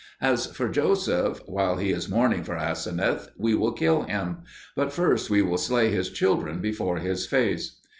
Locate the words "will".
3.53-3.71, 5.43-5.59